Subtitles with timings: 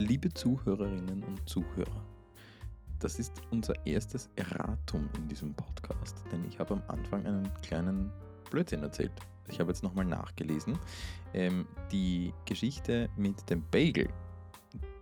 [0.00, 2.04] Liebe Zuhörerinnen und Zuhörer,
[3.00, 8.12] das ist unser erstes Erratum in diesem Podcast, denn ich habe am Anfang einen kleinen
[8.48, 9.10] Blödsinn erzählt.
[9.48, 10.78] Ich habe jetzt nochmal nachgelesen.
[11.34, 14.08] Ähm, die Geschichte mit dem Bagel,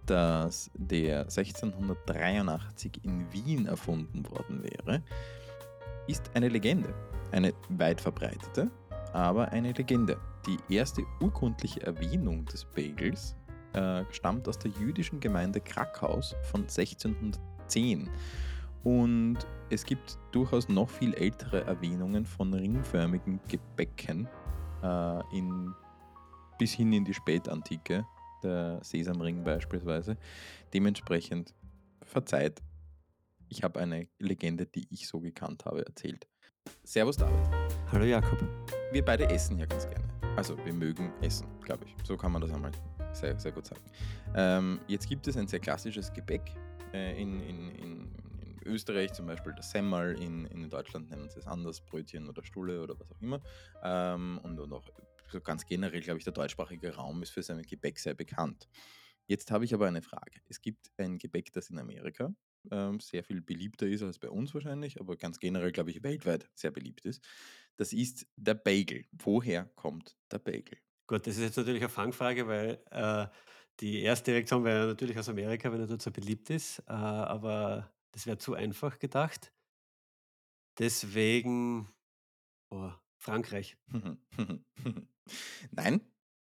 [0.06, 5.02] dass der 1683 in Wien erfunden worden wäre,
[6.06, 6.94] ist eine Legende.
[7.32, 8.70] Eine weit verbreitete,
[9.12, 10.18] aber eine Legende.
[10.46, 13.36] Die erste urkundliche Erwähnung des Bagels
[13.76, 18.08] äh, stammt aus der jüdischen Gemeinde Krakaus von 1610.
[18.82, 19.38] Und
[19.70, 24.28] es gibt durchaus noch viel ältere Erwähnungen von ringförmigen Gebäcken
[24.82, 25.74] äh, in,
[26.58, 28.06] bis hin in die Spätantike,
[28.42, 30.16] der Sesamring beispielsweise.
[30.72, 31.54] Dementsprechend
[32.02, 32.62] verzeiht,
[33.48, 36.26] ich habe eine Legende, die ich so gekannt habe, erzählt.
[36.84, 37.38] Servus David.
[37.92, 38.38] Hallo Jakob.
[38.92, 40.04] Wir beide essen ja ganz gerne.
[40.36, 41.94] Also wir mögen essen, glaube ich.
[42.04, 42.72] So kann man das einmal
[43.16, 43.82] sehr, sehr gut sagen.
[44.34, 46.42] Ähm, jetzt gibt es ein sehr klassisches Gebäck.
[46.92, 51.38] Äh, in, in, in, in, Österreich zum Beispiel das Semmel, in, in Deutschland nennen sie
[51.38, 53.40] es anders, Brötchen oder Stulle oder was auch immer.
[53.84, 54.90] Ähm, und, und auch
[55.28, 58.68] so ganz generell, glaube ich, der deutschsprachige Raum ist für sein Gebäck sehr bekannt.
[59.28, 60.40] Jetzt habe ich aber eine Frage.
[60.48, 62.34] Es gibt ein Gebäck, das in Amerika
[62.70, 66.48] ähm, sehr viel beliebter ist als bei uns wahrscheinlich, aber ganz generell, glaube ich, weltweit
[66.54, 67.24] sehr beliebt ist.
[67.76, 69.04] Das ist der Bagel.
[69.12, 70.78] Woher kommt der Bagel?
[71.06, 73.26] Gut, das ist jetzt natürlich eine Fangfrage, weil äh,
[73.80, 77.92] die erste Reaktion wäre natürlich aus Amerika, wenn er dort so beliebt ist, äh, aber
[78.12, 79.52] das wäre zu einfach gedacht.
[80.78, 81.88] Deswegen
[82.70, 83.76] oh, Frankreich.
[85.70, 86.00] Nein,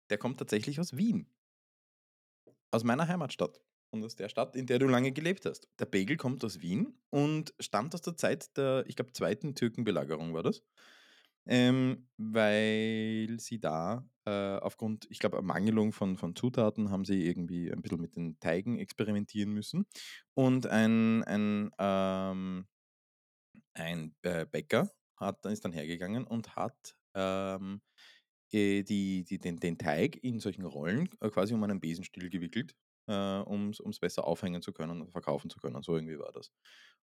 [0.09, 1.27] der kommt tatsächlich aus Wien.
[2.71, 3.61] Aus meiner Heimatstadt
[3.91, 5.69] und aus der Stadt, in der du lange gelebt hast.
[5.79, 10.33] Der Bagel kommt aus Wien und stammt aus der Zeit der, ich glaube, zweiten Türkenbelagerung
[10.33, 10.63] war das.
[11.47, 17.71] Ähm, weil sie da äh, aufgrund, ich glaube, Ermangelung von, von Zutaten haben sie irgendwie
[17.71, 19.85] ein bisschen mit den Teigen experimentieren müssen.
[20.33, 22.65] Und ein, ein, ähm,
[23.73, 27.81] ein äh, Bäcker hat, ist dann hergegangen und hat ähm,
[28.51, 32.75] äh, die, die, den, den Teig in solchen Rollen äh, quasi um einen Besenstiel gewickelt,
[33.07, 35.81] äh, um es besser aufhängen zu können und verkaufen zu können.
[35.83, 36.51] So irgendwie war das.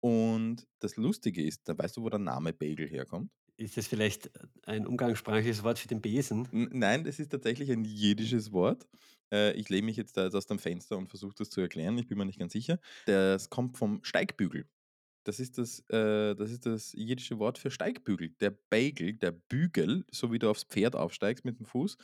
[0.02, 3.32] Und das Lustige ist, da weißt du, wo der Name Bagel herkommt?
[3.58, 4.32] Ist das vielleicht
[4.66, 6.48] ein umgangssprachliches Wort für den Besen?
[6.52, 8.88] Nein, das ist tatsächlich ein jiddisches Wort.
[9.32, 11.98] Äh, ich lehne mich jetzt da aus dem Fenster und versuche das zu erklären.
[11.98, 12.80] Ich bin mir nicht ganz sicher.
[13.06, 14.66] Das kommt vom Steigbügel.
[15.24, 18.30] Das ist das, äh, das ist das jiddische Wort für Steigbügel.
[18.42, 21.98] Der Bagel, der Bügel, so wie du aufs Pferd aufsteigst mit dem Fuß,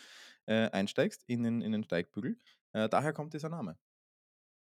[0.45, 2.37] äh, einsteigst in den, in den Steigbügel.
[2.73, 3.77] Äh, daher kommt dieser Name.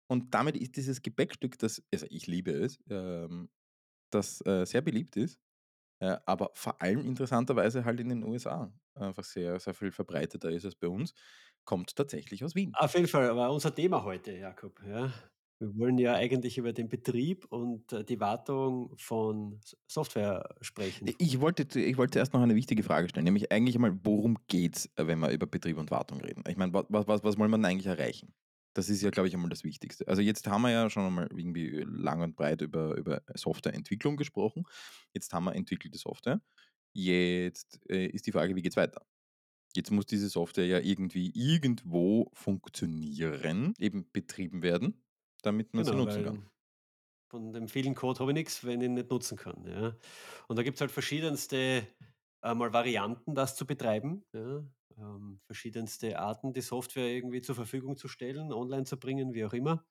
[0.08, 3.50] Und damit ist dieses Gebäckstück, das, also ich liebe es, ähm,
[4.10, 5.38] das äh, sehr beliebt ist,
[6.00, 10.64] äh, aber vor allem interessanterweise halt in den USA einfach sehr, sehr viel verbreiteter ist
[10.64, 11.14] als bei uns,
[11.64, 12.72] kommt tatsächlich aus Wien.
[12.74, 14.80] Auf jeden Fall, aber unser Thema heute, Jakob.
[14.86, 15.12] Ja.
[15.60, 21.10] Wir wollen ja eigentlich über den Betrieb und äh, die Wartung von Software sprechen.
[21.18, 24.76] Ich wollte, ich wollte erst noch eine wichtige Frage stellen, nämlich eigentlich einmal, worum geht
[24.76, 26.44] es, äh, wenn wir über Betrieb und Wartung reden?
[26.48, 28.32] Ich meine, was, was, was wollen wir denn eigentlich erreichen?
[28.78, 30.06] Das ist ja, glaube ich, einmal das Wichtigste.
[30.06, 34.62] Also jetzt haben wir ja schon einmal irgendwie lang und breit über, über Softwareentwicklung gesprochen.
[35.12, 36.40] Jetzt haben wir entwickelte Software.
[36.92, 39.04] Jetzt äh, ist die Frage, wie geht es weiter?
[39.74, 45.02] Jetzt muss diese Software ja irgendwie irgendwo funktionieren, eben betrieben werden,
[45.42, 46.50] damit man genau, sie nutzen kann.
[47.32, 49.66] Von dem vielen Code habe ich nichts, wenn ich ihn nicht nutzen kann.
[49.66, 49.96] Ja.
[50.46, 51.84] Und da gibt es halt verschiedenste
[52.44, 54.24] äh, mal Varianten, das zu betreiben.
[54.32, 54.62] Ja
[54.98, 59.52] ähm, verschiedenste Arten, die Software irgendwie zur Verfügung zu stellen, online zu bringen, wie auch
[59.52, 59.86] immer.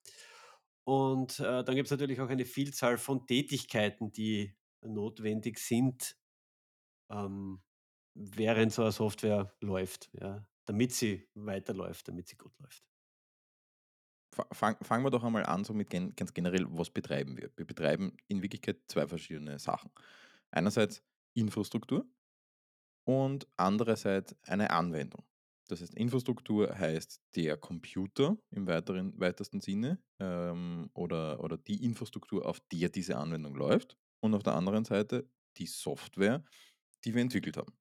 [0.84, 6.18] Und äh, dann gibt es natürlich auch eine Vielzahl von Tätigkeiten, die notwendig sind,
[7.12, 7.62] ähm,
[8.14, 12.84] während so eine Software läuft, ja, damit sie weiterläuft, damit sie gut läuft.
[14.52, 17.52] Fangen fang wir doch einmal an, so mit gen ganz generell, was betreiben wir?
[17.56, 19.92] Wir betreiben in Wirklichkeit zwei verschiedene Sachen.
[20.52, 21.04] Einerseits
[21.34, 22.06] Infrastruktur,
[23.08, 25.24] und andererseits eine Anwendung.
[25.70, 32.46] Das heißt, Infrastruktur heißt der Computer im weiteren, weitesten Sinne ähm, oder, oder die Infrastruktur,
[32.46, 33.98] auf der diese Anwendung läuft.
[34.20, 36.44] Und auf der anderen Seite die Software,
[37.06, 37.72] die wir entwickelt haben.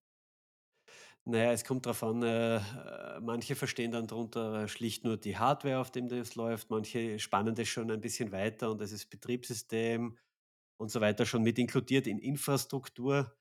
[1.25, 2.61] Naja, es kommt darauf an, äh,
[3.21, 7.67] manche verstehen dann darunter schlicht nur die Hardware, auf dem das läuft, manche spannen das
[7.67, 10.17] schon ein bisschen weiter und das ist Betriebssystem
[10.77, 13.37] und so weiter schon mit inkludiert in Infrastruktur.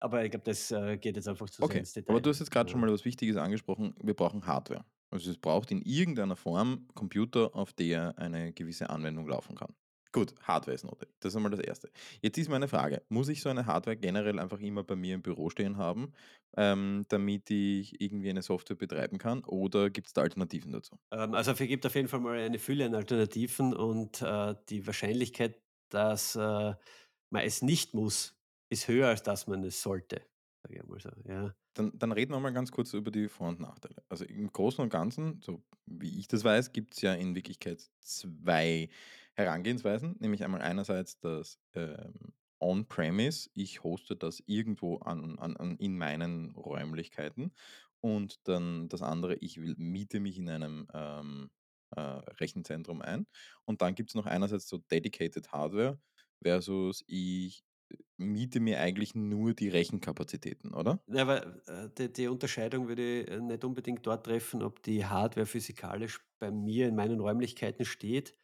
[0.00, 2.12] Aber ich glaube, das äh, geht jetzt einfach zu sehr ins Detail.
[2.12, 3.94] aber du hast jetzt gerade schon mal was Wichtiges angesprochen.
[4.02, 4.84] Wir brauchen Hardware.
[5.10, 9.74] Also es braucht in irgendeiner Form Computer, auf der eine gewisse Anwendung laufen kann.
[10.12, 11.16] Gut, Hardware ist notwendig.
[11.20, 11.90] Das ist einmal das Erste.
[12.20, 15.22] Jetzt ist meine Frage, muss ich so eine Hardware generell einfach immer bei mir im
[15.22, 16.12] Büro stehen haben,
[16.56, 20.96] ähm, damit ich irgendwie eine Software betreiben kann oder gibt es da Alternativen dazu?
[21.12, 24.84] Ähm, also, es gibt auf jeden Fall mal eine Fülle an Alternativen und, äh, die
[24.86, 25.60] Wahrscheinlichkeit,
[25.90, 26.74] dass, äh,
[27.32, 28.39] man es nicht muss,
[28.70, 30.22] ist höher, als dass man es sollte,
[30.98, 31.54] so, ja.
[31.74, 34.02] Dann dann reden wir mal ganz kurz über die Vor und Nachteile.
[34.08, 37.90] Also, im Großen und Ganzen, so wie ich das weiß, gibt es ja in Wirklichkeit
[38.00, 38.88] 2
[39.34, 43.48] Herangehensweisen, nämlich einmal einerseits das, ähm, On-Premise.
[43.54, 47.52] Ich hoste das irgendwo an an an in meinen Räumlichkeiten
[48.00, 51.50] und dann das andere, ich will miete mich in einem, ähm,
[51.96, 53.26] äh, Rechenzentrum ein.
[53.64, 56.00] Und dann gibt es noch einerseits so Dedicated Hardware
[56.42, 57.64] versus ich
[58.16, 61.04] miete mir eigentlich nur die Rechenkapazitäten, oder?
[61.08, 65.04] Ja, aber, äh, die die Unterscheidung würde ich, äh, nicht unbedingt dort treffen, ob die
[65.06, 68.36] Hardware physikalisch bei mir in meinen Räumlichkeiten steht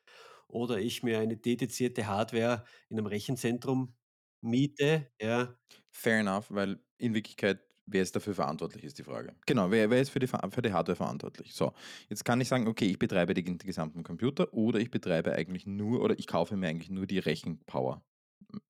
[0.49, 3.97] oder ich mir eine dedizierte Hardware in einem Rechenzentrum
[4.41, 5.57] miete, ja.
[5.91, 9.35] Fair enough, weil in Wirklichkeit, wer ist dafür verantwortlich, ist die Frage.
[9.47, 11.55] Genau, wer, wer ist für die, für die Hardware verantwortlich?
[11.55, 11.73] So,
[12.09, 16.03] jetzt kann ich sagen, okay, ich betreibe den gesamten Computer oder ich betreibe eigentlich nur
[16.03, 18.05] oder ich kaufe mir eigentlich nur die Rechenpower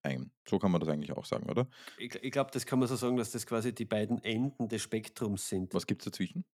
[0.03, 0.31] ein.
[0.49, 1.69] So kann man das eigentlich auch sagen, oder?
[1.99, 4.83] Ich ich glaube, das kann man so sagen, dass das quasi die beiden Enden des
[4.83, 5.75] Spektrums sind.
[5.75, 6.45] Was gibt es dazwischen?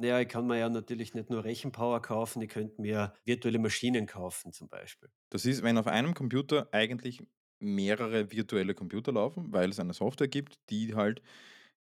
[0.00, 4.06] Ja, ich kann mir ja natürlich nicht nur Rechenpower kaufen, ich könnte mir virtuelle Maschinen
[4.06, 5.10] kaufen zum Beispiel.
[5.30, 7.22] Das ist, wenn auf einem Computer eigentlich
[7.60, 11.20] mehrere virtuelle Computer laufen, weil es eine Software gibt, die halt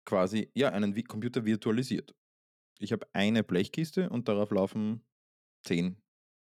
[0.04, 2.14] quasi ja, einen Computer virtualisiert.
[2.78, 5.04] Ich habe eine Blechkiste und darauf laufen
[5.64, 5.96] 10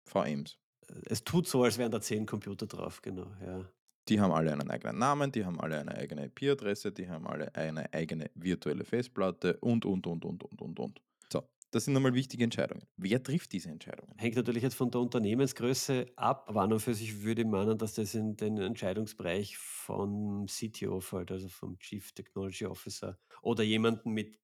[0.06, 0.58] VMs.
[0.88, 3.70] Äh, es tut so, als wären da 10 Computer drauf, genau, ja.
[4.08, 7.55] Die haben alle einen eigenen Namen, die haben alle eine eigene IP-Adresse, die haben alle
[7.55, 11.02] eine eigene virtuelle Festplatte und, und, und, und, und, und, und.
[11.31, 12.84] So, das sind nochmal wichtige Entscheidungen.
[12.96, 14.14] Wer trifft diese Entscheidungen?
[14.16, 17.76] Hängt natürlich jetzt von der Unternehmensgröße ab, aber an und für sich würde ich meinen,
[17.76, 24.12] dass das in den Entscheidungsbereich vom CTO fällt, also vom Chief Technology Officer oder jemanden
[24.12, 24.38] mit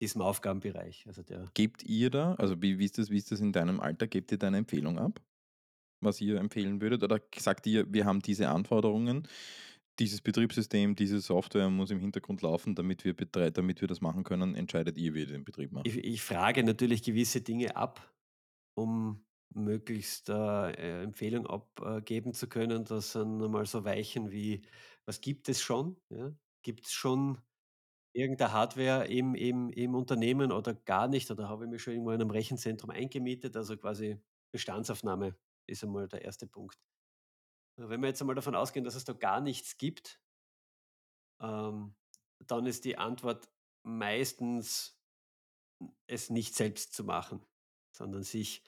[0.00, 1.04] diesem Aufgabenbereich.
[1.08, 3.80] Also der Gebt ihr da, also wie, wie, ist das, wie ist das in deinem
[3.80, 5.20] Alter, gebt ihr da eine Empfehlung ab?
[6.00, 7.02] Was ihr empfehlen würdet?
[7.02, 9.26] Oder sagt ihr, wir haben diese Anforderungen,
[9.98, 14.54] dieses Betriebssystem, diese Software muss im Hintergrund laufen, damit wir, damit wir das machen können,
[14.54, 15.86] entscheidet ihr, wie ihr den Betrieb macht?
[15.86, 18.14] ich, ich frage natürlich gewisse Dinge ab,
[18.74, 19.24] um
[19.54, 22.84] möglichst äh, äh, Empfehlung abgeben zu können.
[22.84, 24.62] Das sind einmal so Weichen wie,
[25.04, 25.96] was gibt es schon?
[26.10, 26.32] Ja?
[26.62, 27.38] Gibt es schon
[28.12, 31.30] irgendeine Hardware im, im, im Unternehmen oder gar nicht?
[31.30, 33.56] Oder habe ich mich schon irgendwo in einem Rechenzentrum eingemietet?
[33.56, 34.18] Also quasi
[34.52, 35.36] Bestandsaufnahme
[35.68, 36.78] ist einmal der erste Punkt.
[37.76, 40.20] Wenn wir jetzt einmal davon ausgehen, dass es da gar nichts gibt,
[41.40, 41.94] ähm,
[42.46, 43.48] dann ist die Antwort
[43.84, 44.98] meistens,
[46.08, 47.46] es nicht selbst zu machen,
[47.92, 48.64] sondern sich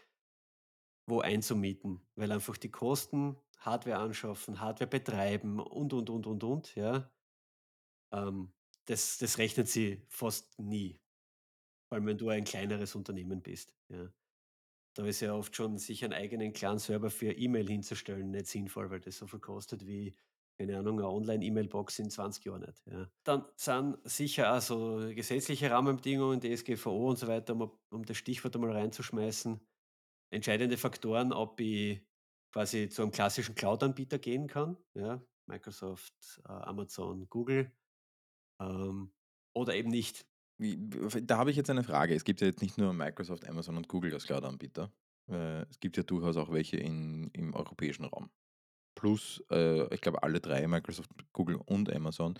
[1.06, 6.74] wo einzumieten, weil einfach die Kosten, Hardware anschaffen, Hardware betreiben und, und, und, und, und,
[6.76, 7.10] ja,
[8.12, 8.52] ähm,
[8.86, 11.00] das, das rechnet sie fast nie,
[11.88, 14.12] vor allem wenn du ein kleineres Unternehmen bist, ja.
[14.94, 18.90] Da ist ja oft schon sich einen eigenen kleinen Server für E-Mail hinzustellen nicht sinnvoll,
[18.90, 20.16] weil das so viel kostet wie,
[20.58, 22.82] keine Ahnung, eine Online-E-Mail-Box in 20 Jahren nicht.
[22.86, 23.08] Ja.
[23.24, 28.56] Dann sind sicher auch so gesetzliche Rahmenbedingungen, DSGVO und so weiter, um, um das Stichwort
[28.56, 29.60] einmal reinzuschmeißen,
[30.32, 32.02] entscheidende Faktoren, ob ich
[32.52, 37.72] quasi zu einem klassischen Cloud-Anbieter gehen kann, ja, Microsoft, äh, Amazon, Google,
[38.60, 39.12] ähm,
[39.54, 40.26] oder eben nicht.
[41.22, 42.14] Da habe ich jetzt eine Frage.
[42.14, 44.92] Es gibt ja jetzt nicht nur Microsoft, Amazon und Google als Cloud-Anbieter.
[45.28, 48.30] Äh, Es gibt ja durchaus auch welche in, im europäischen Raum.
[48.94, 52.34] Plus, äh, ich glaube, alle drei, Microsoft, Google und Amazon,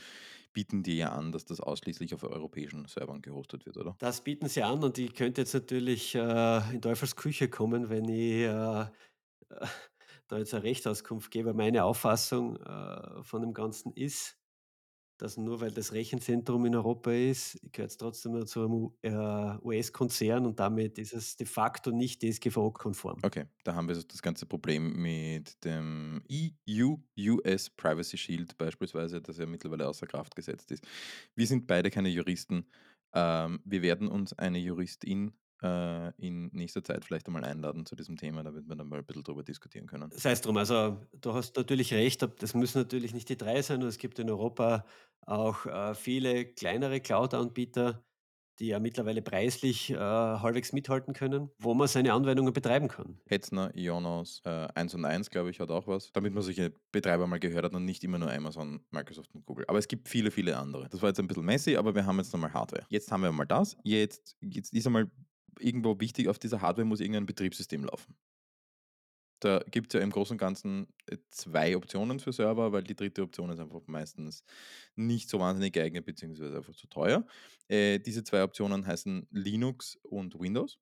[0.53, 3.95] bieten dir ja an, dass das ausschließlich auf europäischen Servern gehostet wird, oder?
[3.99, 8.09] Das bieten sie an und ich könnte jetzt natürlich äh, in Teufels Küche kommen, wenn
[8.09, 8.87] ich äh,
[10.29, 11.55] da jetzt eine Rechtsauskunft gebe.
[11.55, 14.40] Meine Auffassung äh, von dem Ganzen ist,
[15.21, 19.11] dass nur weil das Rechenzentrum in Europa ist, gehört es trotzdem zu einem U- äh,
[19.63, 23.19] US-Konzern und damit ist es de facto nicht DSGVO-konform.
[23.23, 29.45] Okay, da haben wir das ganze Problem mit dem EU-US Privacy Shield beispielsweise, das ja
[29.47, 30.87] mittlerweile außer Kraft gesetzt ist.
[31.35, 32.67] Wir sind beide keine Juristen.
[33.13, 38.17] Ähm, wir werden uns eine Juristin äh, in nächster Zeit vielleicht einmal einladen zu diesem
[38.17, 40.11] Thema, damit wir dann mal ein bisschen drüber diskutieren können.
[40.13, 43.83] Sei es drum, also du hast natürlich recht, das müssen natürlich nicht die drei sein,
[43.83, 44.85] es gibt in Europa
[45.27, 48.03] auch äh, viele kleinere Cloud-Anbieter,
[48.61, 53.19] die ja mittlerweile preislich äh, halbwegs mithalten können, wo man seine Anwendungen betreiben kann.
[53.27, 57.27] Hetzner, Ionos, äh, 1 und 1, glaube ich, hat auch was, damit man solche Betreiber
[57.27, 59.65] mal gehört hat und nicht immer nur Amazon, Microsoft und Google.
[59.67, 60.89] Aber es gibt viele, viele andere.
[60.91, 62.85] Das war jetzt ein bisschen messy, aber wir haben jetzt nochmal Hardware.
[62.91, 63.77] Jetzt haben wir mal das.
[63.83, 65.11] Jetzt, jetzt ist einmal
[65.61, 68.17] irgendwo wichtig, auf dieser Hardware muss irgendein Betriebssystem laufen.
[69.41, 72.95] Da gibt es ja im Großen und Ganzen äh, zwei Optionen für Server, weil die
[72.95, 74.45] dritte Option ist einfach meistens
[74.97, 77.27] nicht so wahnsinnig geeignet beziehungsweise einfach zu teuer.
[77.69, 80.79] Äh, diese zwei Optionen heißen Linux und Windows.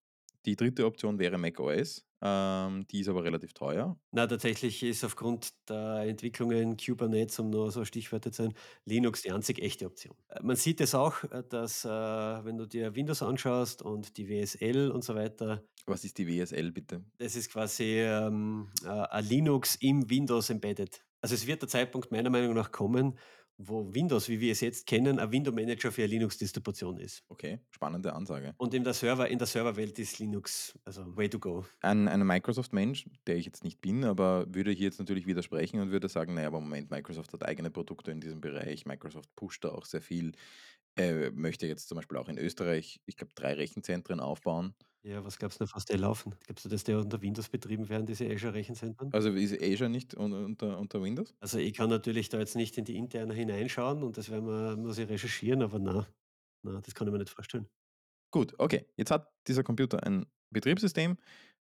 [0.48, 3.98] Die dritte Option wäre macOS, ähm, die ist aber relativ teuer.
[4.12, 8.54] Na, tatsächlich ist aufgrund der Entwicklungen Kubernetes, um nur so Stichworte zu nennen,
[8.86, 10.16] Linux die einzig echte Option.
[10.30, 14.26] Äh, man sieht es auch, äh, dass, äh, wenn du dir Windows anschaust und die
[14.30, 17.04] WSL und so weiter, Was ist die WSL bitte?
[17.18, 21.04] das ist quasi, ähm, äh, ein Linux im Windows embedded.
[21.20, 23.18] Also, es wird der Zeitpunkt meiner Meinung nach kommen,
[23.58, 27.24] wo Windows, wie wir es jetzt kennen, ein Window Manager für eine Linux-Distribution ist.
[27.28, 28.54] Okay, spannende Ansage.
[28.56, 31.64] Und in der Server in der Serverwelt ist Linux, also way to go.
[31.80, 35.90] Ein, ein Microsoft-Mensch, der ich jetzt nicht bin, aber würde hier jetzt natürlich widersprechen und
[35.90, 39.70] würde sagen, naja, aber Moment, Microsoft hat eigene Produkte in diesem Bereich, Microsoft pusht da
[39.70, 40.32] auch sehr viel,
[40.98, 44.74] äh, möchte jetzt zum Beispiel auch in Österreich, ich glaube, drei Rechenzentren aufbauen.
[45.02, 46.34] Ja, was glaubst du denn, was die laufen?
[46.44, 49.12] Glaubst du, dass die unter Windows betrieben werden, diese Azure-Rechenzentren?
[49.12, 51.34] Also ist Azure nicht un unter, unter Windows?
[51.40, 54.76] Also, ich kann natürlich da jetzt nicht in die interne hineinschauen und das werden wir
[54.76, 56.06] muss ich recherchieren, aber na,
[56.62, 57.68] na, das kann ich mir nicht vorstellen.
[58.30, 58.86] Gut, okay.
[58.96, 61.16] Jetzt hat dieser Computer ein Betriebssystem.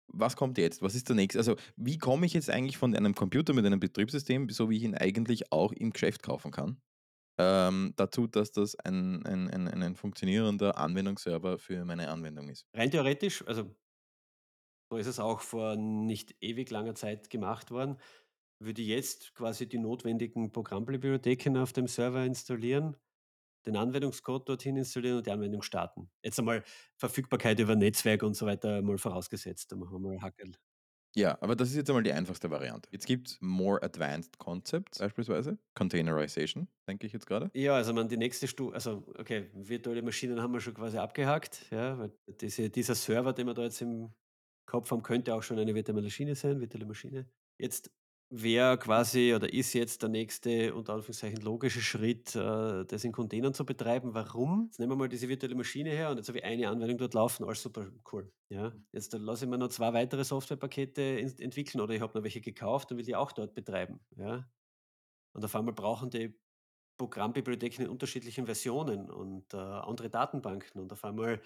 [0.08, 0.82] Was kommt jetzt?
[0.82, 1.40] Was ist der nächste?
[1.40, 4.84] Also, wie komme ich jetzt eigentlich von einem Computer mit einem Betriebssystem, so wie ich
[4.84, 6.82] ihn eigentlich auch im Geschäft kaufen kann,
[7.40, 12.68] ähm, dazu, dass das ein, ein, ein, ein funktionierender Anwendungsserver für meine Anwendung ist?
[12.74, 13.76] Rein theoretisch, also,
[14.92, 17.98] so ist es auch vor nicht ewig langer Zeit gemacht worden,
[18.60, 22.98] würde ich jetzt quasi die notwendigen Programmbibliotheken auf dem Server installieren,
[23.68, 26.12] den Anwendungscode dorthin installieren und die Anwendung starten.
[26.24, 26.64] Jetzt einmal
[26.98, 30.54] Verfügbarkeit über Netzwerk und so weiter mal vorausgesetzt, da machen wir mal Hackerl.
[31.16, 32.88] Ja, aber das ist jetzt einmal die einfachste Variante.
[32.92, 35.58] Jetzt gibt es More Advanced Concepts beispielsweise.
[35.74, 37.50] Containerization, denke ich jetzt gerade.
[37.54, 41.66] Ja, also man die nächste Stufe, also okay, virtuelle Maschinen haben wir schon quasi abgehakt,
[41.72, 44.14] ja, weil diese, dieser Server, den wir da jetzt im
[44.68, 47.28] Kopf haben, könnte auch schon eine virtuelle Maschine sein, virtuelle Maschine.
[47.58, 47.92] Jetzt
[48.30, 53.54] wäre quasi oder ist jetzt der nächste, unter Anführungszeichen, logische Schritt, äh, das in Containern
[53.54, 54.14] zu betreiben.
[54.14, 54.66] Warum?
[54.66, 57.14] Jetzt nehmen wir mal diese virtuelle Maschine her und jetzt habe ich eine Anwendung dort
[57.16, 58.32] laufen, alles super cool.
[58.50, 62.18] Ja, jetzt dann lasse ich mir noch zwei weitere Softwarepakete ent- entwickeln oder ich habe
[62.18, 64.00] noch welche gekauft und will die auch dort betreiben.
[64.16, 64.48] Ja,
[65.34, 66.40] und auf einmal brauchen die
[66.98, 70.82] Programmbibliotheken in unterschiedlichen Versionen und äh, andere Datenbanken.
[70.82, 71.42] Und auf einmal,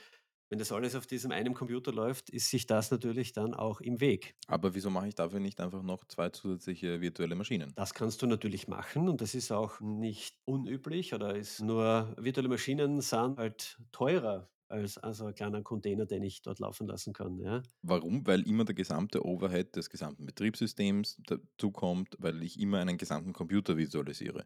[0.53, 3.99] wenn das alles auf diesem einen Computer läuft, ist sich das natürlich dann auch im
[3.99, 4.35] Weg.
[4.45, 7.73] Aber wieso mache ich dafür nicht einfach noch zwei zusätzliche virtuelle Maschinen?
[7.73, 12.49] Das kannst du natürlich machen und das ist auch nicht unüblich oder ist nur virtuelle
[12.49, 17.39] Maschinen sind halt teurer als also ein kleiner Container, den ich dort laufen lassen kann.
[17.39, 17.63] Ja.
[17.81, 18.27] Warum?
[18.27, 23.75] Weil immer der gesamte Overhead des gesamten Betriebssystems dazukommt, weil ich immer einen gesamten Computer
[23.75, 24.45] visualisiere.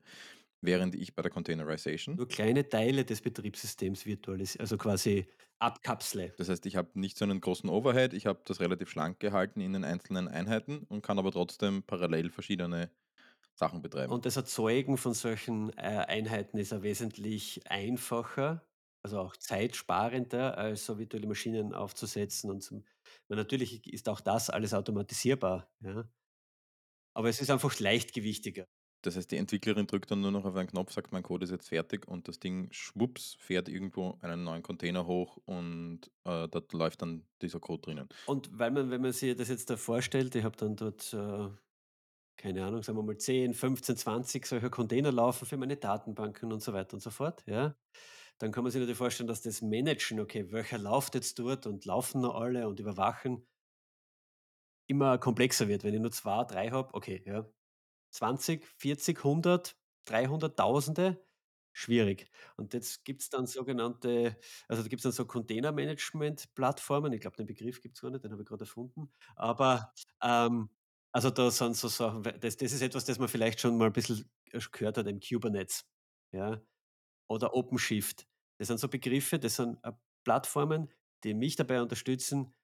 [0.68, 5.26] Während ich bei der Containerization, Nur kleine Teile des Betriebssystems virtualisieren, also quasi
[5.60, 6.34] abkapsle.
[6.38, 9.62] das heißt, ich habe nicht so einen großen Overhead, ich habe das relativ schlank gehalten
[9.62, 12.92] in den einzelnen Einheiten und kann aber trotzdem parallel verschiedene
[13.56, 14.12] Sachen betreiben.
[14.12, 18.68] Und das Erzeugen von solchen äh, Einheiten ist ja wesentlich einfacher,
[19.04, 22.52] also auch zeitsparender, als so virtuelle Maschinen aufzusetzen.
[22.52, 22.84] Und zum,
[23.30, 25.72] natürlich ist auch das alles automatisierbar.
[25.80, 26.08] Ja?
[27.16, 28.68] Aber es ist einfach leichtgewichtiger.
[29.02, 31.52] Das heißt, die Entwicklerin drückt dann nur noch auf einen Knopf, sagt, mein Code ist
[31.52, 36.74] jetzt fertig und das Ding schwupps fährt irgendwo einen neuen Container hoch und äh, dort
[36.74, 38.10] läuft dann dieser Code drinnen.
[38.26, 41.50] Und weil man, wenn man sich das jetzt da vorstellt, ich habe dann dort, äh,
[42.38, 46.62] keine Ahnung, sagen wir mal 10, 15, 20 solcher Container laufen für meine Datenbanken und
[46.62, 47.76] so weiter und so fort, ja.
[48.40, 51.86] Dann kann man sich natürlich vorstellen, dass das Managen, okay, welcher läuft jetzt dort und
[51.86, 53.48] laufen noch alle und überwachen,
[54.88, 55.84] immer komplexer wird.
[55.84, 57.48] Wenn ich nur zwei, drei habe, okay, ja.
[58.18, 61.24] 20, 40, 100, 300, Tausende,
[61.72, 62.30] schwierig.
[62.56, 67.14] Und jetzt gibt es dann sogenannte, also da gibt es dann so Container-Management-Plattformen.
[67.14, 69.12] Ich glaube, den Begriff gibt es gar nicht, den habe ich gerade erfunden.
[69.36, 69.94] Aber
[70.24, 70.70] ähm,
[71.12, 73.94] also da sind so Sachen, das, das ist etwas, das man vielleicht schon mal ein
[73.94, 74.30] bisschen
[74.72, 75.86] gehört hat, im Kubernetes.
[76.32, 76.62] Ja?
[77.30, 78.28] Oder OpenShift.
[78.58, 79.92] Das sind so Begriffe, das sind äh,
[80.24, 80.92] Plattformen,
[81.24, 82.56] die mich dabei unterstützen,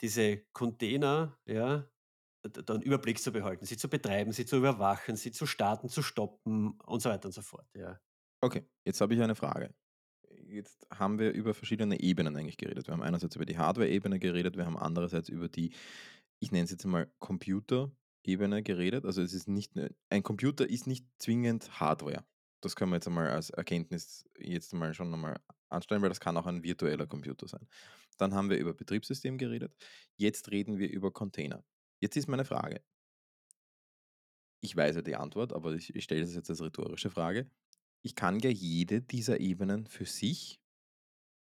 [0.00, 1.88] diese Container, ja,
[2.48, 5.88] d- da einen Überblick zu behalten, sie zu betreiben, sie zu überwachen, sie zu starten,
[5.88, 7.66] zu stoppen und so weiter und so fort.
[7.74, 8.00] Ja.
[8.40, 9.74] Okay, jetzt habe ich eine Frage.
[10.48, 12.86] Jetzt haben wir über verschiedene Ebenen eigentlich geredet.
[12.86, 15.74] Wir haben einerseits über die Hardware-Ebene geredet, wir haben andererseits über die,
[16.38, 19.04] ich nenne es jetzt mal Computer-Ebene geredet.
[19.04, 19.72] Also es ist nicht,
[20.10, 22.24] ein Computer ist nicht zwingend Hardware.
[22.60, 26.36] Das können wir jetzt einmal als Erkenntnis jetzt mal schon einmal anstellen, weil das kann
[26.36, 27.66] auch ein virtueller Computer sein.
[28.16, 29.74] Dann haben wir über Betriebssystem geredet.
[30.16, 31.64] Jetzt reden wir über Container.
[32.00, 32.82] Jetzt ist meine Frage.
[34.60, 37.50] Ich weiß ja die Antwort, aber ich, ich stelle das jetzt als rhetorische Frage.
[38.02, 40.60] Ich kann ja jede dieser Ebenen für sich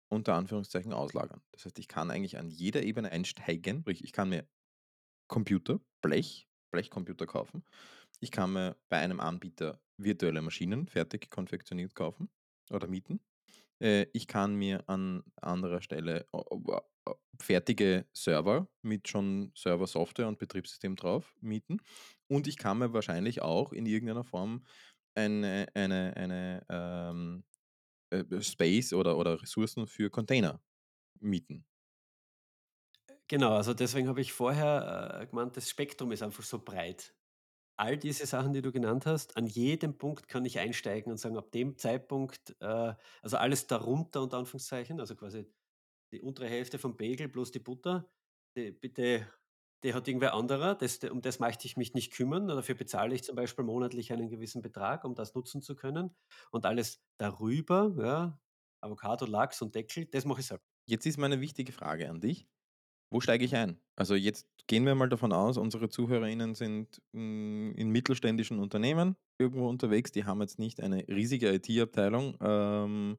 [0.09, 1.43] unter Anführungszeichen auslagern.
[1.53, 3.81] Das heißt, ich kann eigentlich an jeder Ebene einsteigen.
[3.81, 4.47] Sprich, ich kann mir
[5.29, 7.65] Computer, Blech, Blechcomputer kaufen.
[8.21, 12.31] Ich kann mir bei einem Anbieter virtuelle Maschinen fertig konfektioniert kaufen
[12.71, 13.21] oder mieten.
[13.85, 16.27] Äh, ich kann mir an anderer Stelle
[17.41, 21.79] fertige Server mit schon Server-Software und Betriebssystem drauf mieten.
[22.29, 24.65] Und ich kann mir wahrscheinlich auch in irgendeiner Form
[25.15, 27.45] eine eine eine, ähm,
[28.11, 30.63] äh, Space oder oder Ressourcen für Container
[31.21, 31.67] mieten.
[33.29, 37.15] Genau, also deswegen habe ich vorher, äh, gemeint, das Spektrum ist einfach so breit.
[37.77, 41.37] All diese Sachen, die du genannt hast, an jedem Punkt kann ich einsteigen und sagen,
[41.37, 45.53] ab dem Zeitpunkt, äh also alles darunter unter Anführungszeichen, also quasi
[46.13, 48.11] die untere Hälfte vom Bagel plus die Butter,
[48.57, 49.29] die bitte
[49.85, 52.49] die hat irgendwer anderer, das um das möchte ich mich nicht kümmern.
[52.49, 56.17] Dafür bezahle ich zum Beispiel monatlich einen gewissen Betrag, um das nutzen zu können.
[56.51, 58.41] Und alles darüber, ja,
[58.81, 60.65] Avocado, Lachs und Deckel, das mache ich selber.
[60.87, 62.49] Jetzt ist meine wichtige Frage an dich.
[63.11, 63.81] Wo steige ich ein?
[63.97, 69.69] Also jetzt gehen wir mal davon aus, unsere ZuhörerInnen sind hm, in mittelständischen Unternehmen irgendwo
[69.69, 73.19] unterwegs, die haben jetzt nicht eine riesige IT-Abteilung ähm,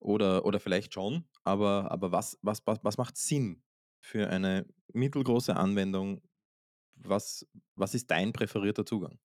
[0.00, 3.62] oder, oder vielleicht schon, aber, aber was, was, was, was macht Sinn
[4.00, 6.22] für eine mittelgroße Anwendung?
[7.00, 9.18] Was, was ist dein präferierter Zugang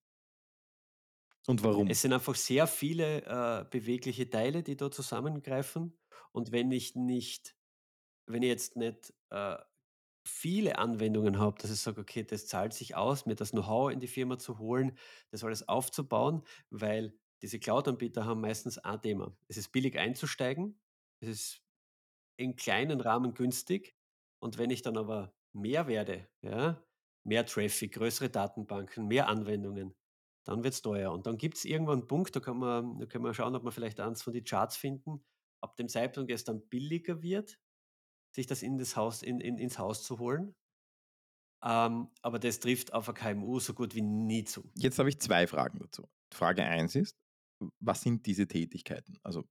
[1.46, 1.88] und warum?
[1.88, 5.98] Es sind einfach sehr viele, äh, bewegliche Teile, die da zusammengreifen.
[6.32, 7.54] Und wenn ich nicht
[8.26, 9.56] wenn ich jetzt nicht, äh,
[10.26, 14.00] viele Anwendungen habe, dass ich sage: „Okay, das zahlt sich aus, mir das Know-how in
[14.00, 14.96] die Firma zu holen,
[15.30, 19.36] das alles aufzubauen“, weil diese Cloud-Anbieter haben meistens ein Thema.
[19.48, 20.80] Es ist billig einzusteigen,
[21.20, 21.62] es ist
[22.36, 23.96] in kleinen Rahmen günstig
[24.40, 26.84] und wenn ich dann aber mehr werde, ja,
[27.24, 29.94] mehr Traffic, größere Datenbanken, mehr Anwendungen,
[30.44, 31.12] dann wird's teuer.
[31.12, 33.72] Und dann gibt's irgendwann 'n Punkt, da kann man da können wir schauen, ob wir
[33.72, 35.24] vielleicht eins von die Charts finden.
[35.60, 37.58] Ab dem Zeitpunkt, es dann billiger wird,
[38.34, 40.54] sich das in das Haus in in ins Haus zu holen.
[41.62, 44.70] Ähm, aber das trifft auf 'n KMU so gut wie nie zu.
[44.76, 46.08] Jetzt habe ich zwei Fragen dazu.
[46.32, 47.16] Frage eins ist,
[47.80, 49.18] was sind diese Tätigkeiten?
[49.22, 49.44] Also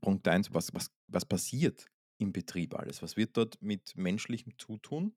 [0.00, 1.86] Punkt eins, was, was, was passiert
[2.18, 3.02] im Betrieb alles?
[3.02, 5.16] Was wird dort mit menschlichem Zutun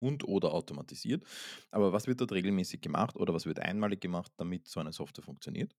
[0.00, 1.24] und oder automatisiert?
[1.70, 5.24] Aber was wird dort regelmäßig gemacht oder was wird einmalig gemacht, damit so eine Software
[5.24, 5.74] funktioniert?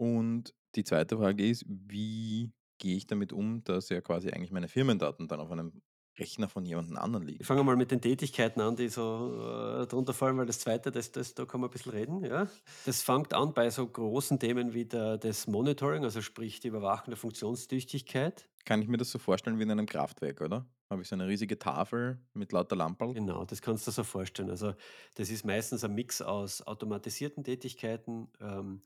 [0.00, 4.68] Und die zweite Frage ist, wie gehe ich damit um, dass ja quasi eigentlich meine
[4.68, 5.82] Firmendaten dann auf einem
[6.18, 7.46] Rechner von jemandem anderen Ich liegen?
[7.46, 11.12] fange mal mit den Tätigkeiten an, die so, äh, drunter fallen, weil das Zweite, das
[11.12, 12.48] das da kann man ein bisschen reden, ja.
[12.82, 17.10] Das fängt an bei so großen Themen wie der das Monitoring, also sprich die Überwachung
[17.10, 18.48] der Funktionstüchtigkeit.
[18.64, 20.70] Kann ich mir das so vorstellen wie in einem Kraftwerk, oder?
[20.90, 23.16] Habe ich so eine riesige Tafel mit lauter Lamperl?
[23.16, 24.50] Genau, das kannst du dir so vorstellen.
[24.50, 24.74] Also,
[25.14, 28.82] das ist meistens ein Mix aus automatisierten Tätigkeiten, ähm,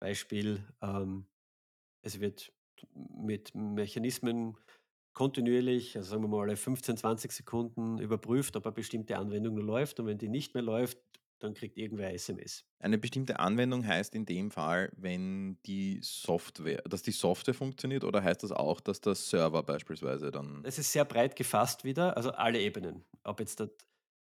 [0.00, 1.26] Beispiel, ähm,
[2.02, 2.52] es wird
[2.94, 4.56] mit Mechanismen
[5.12, 9.62] kontinuierlich, also sagen wir mal alle 15, 20 Sekunden überprüft, ob eine bestimmte Anwendung noch
[9.62, 10.98] läuft und wenn die nicht mehr läuft,
[11.38, 12.64] dann kriegt irgendwer SMS.
[12.78, 18.22] Eine bestimmte Anwendung heißt in dem Fall, wenn die Software, dass die Software funktioniert oder
[18.22, 22.30] heißt das auch, dass der Server beispielsweise dann Es ist sehr breit gefasst wieder, also
[22.30, 23.04] alle Ebenen.
[23.24, 23.70] Ob jetzt der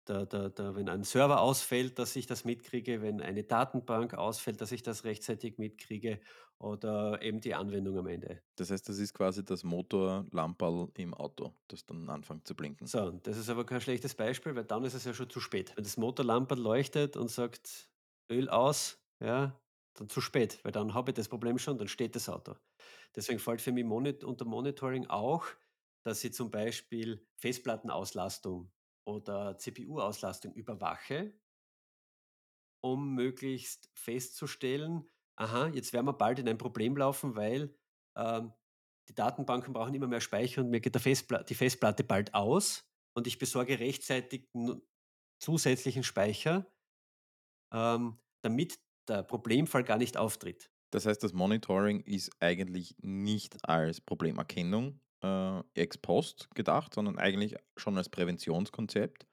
[0.09, 4.61] der der der wenn ein Server ausfällt, dass ich das mitkriege, wenn eine Datenbank ausfällt,
[4.61, 6.21] dass ich das rechtzeitig mitkriege
[6.59, 8.43] oder eben die Anwendung am Ende.
[8.57, 12.93] das heißt, das ist quasi das Motorlamperl im Auto, das dann anfängt zu blinken.
[12.93, 15.73] So, das ist aber kein schlechtes Beispiel, weil dann ist es ja schon zu spät.
[15.77, 17.91] Wenn das Motorlamperl leuchtet und sagt:
[18.31, 19.61] „Öl aus“, ja,
[19.95, 22.55] dann zu spät, weil dann habe ich das Problem schon, dann steht das Auto.
[23.17, 23.85] Deswegen fällt für mich
[24.25, 25.47] unter Monitoring auch,
[26.05, 28.71] dass ich zum Beispiel Festplattenauslastung
[29.07, 31.35] oder CPU-Auslastung überwache,
[32.81, 37.77] um möglichst festzustellen: „Aha, jetzt werden wir bald in ein Problem laufen, weil,
[38.17, 38.53] ähm,
[39.09, 43.27] die Datenbanken brauchen immer mehr Speicher und mir geht Festpla die Festplatte bald aus und
[43.27, 44.49] ich besorge rechtzeitig
[45.41, 46.67] zusätzlichen Speicher,
[47.73, 54.01] ähm, damit der Problemfall gar nicht auftritt.“ Das heißt, das Monitoring ist eigentlich nicht als
[54.01, 59.27] Problemerkennung äh, ex post gedacht, sondern eigentlich schon als Präventionskonzept,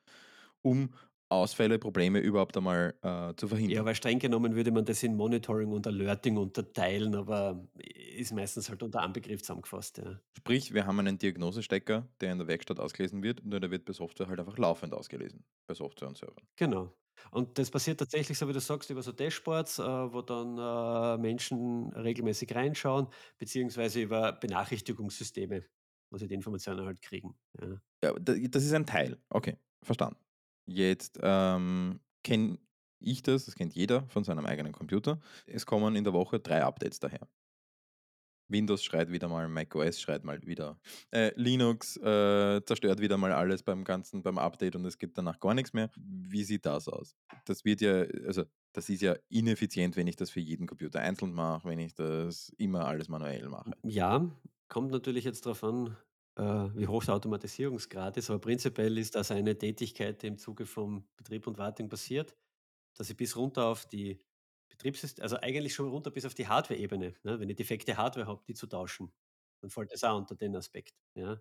[0.62, 0.96] um
[1.30, 3.86] Ausfälle, Probleme überhaupt einmal äh, zu Ja, verhindern.
[3.86, 8.84] weil streng genommen würde man das in Monitoring und Alerting unterteilen, aber ist meistens halt
[8.84, 10.20] unter einem Begriff zusammengefasst, ja.
[10.38, 13.94] Sprich, wir haben einen Diagnosestecker, der in der Werkstatt ausgelesen wird, nur der wird bei
[13.94, 16.48] Software halt einfach laufend ausgelesen, bei Software und Servern.
[16.56, 16.96] Genau.
[17.32, 21.18] Und das passiert tatsächlich, so wie du sagst, über so Dashboards, äh, wo dann, äh,
[21.22, 25.66] Menschen regelmäßig reinschauen, beziehungsweise über Benachrichtigungssysteme,
[26.10, 27.78] wo sie die Informationen halt kriegen, ja.
[28.04, 29.18] Ja, da das ist ein Teil.
[29.30, 30.18] Okay, verstanden.
[30.66, 32.60] Jetzt, ähm, kenne
[33.00, 35.20] ich das, das kennt jeder von seinem eigenen Computer.
[35.46, 37.28] Es kommen in der Woche 3 Updates daher.
[38.48, 40.78] Windows schreit wieder mal, macOS schreit mal wieder.
[41.12, 45.40] Äh, Linux äh, zerstört wieder mal alles beim ganzen, beim Update und es gibt danach
[45.40, 45.90] gar nichts mehr.
[45.96, 47.16] Wie sieht das aus?
[47.46, 51.34] Das wird ja, also das ist ja ineffizient, wenn ich das für jeden Computer einzeln
[51.34, 53.72] mache, wenn ich das immer alles manuell mache.
[53.84, 54.30] Ja,
[54.68, 55.96] kommt natürlich jetzt darauf an,
[56.36, 56.44] äh,
[56.76, 61.06] wie hoch der Automatisierungsgrad ist, aber prinzipiell ist das eine Tätigkeit, die im Zuge von
[61.16, 62.36] Betrieb und Wartung passiert,
[62.96, 64.20] dass ich bis runter auf die
[64.74, 67.40] Betriebssys also eigentlich schon runter bis auf die Hardware-Ebene, ne?
[67.40, 69.14] Wenn ich defekte Hardware habe, die zu tauschen,
[69.62, 71.40] dann fällt das auch unter den Aspekt, ja.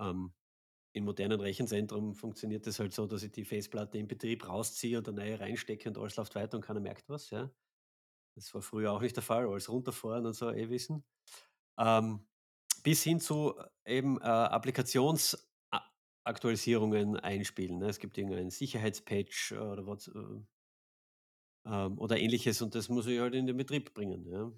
[0.00, 0.34] Ähm,
[0.94, 5.08] im modernen Rechenzentrum funktioniert das halt so, dass ich die Festplatte im Betrieb rausziehe und
[5.08, 7.52] eine neue reinstecke und alles läuft weiter und keiner merkt was, ja.
[8.36, 11.04] Das war früher auch nicht der Fall, alles runterfahren und so, eh wissen.
[11.78, 12.26] Ähm,
[12.84, 15.48] bis hin zu äh, eben, äh, Applikations
[16.24, 17.88] Aktualisierungen einspielen, ne?
[17.88, 20.42] Es gibt irgendeinen Sicherheitspatch oder was, äh
[21.68, 24.52] ähm, oder Ähnliches und das muss ich halt in den Betrieb bringen, ja.